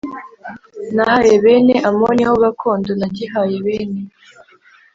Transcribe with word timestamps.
nahaye 0.95 1.33
bene 1.43 1.75
Amoni 1.89 2.23
ho 2.29 2.33
gakondo; 2.43 2.91
nagihaye 2.99 3.55
bene 3.65 4.01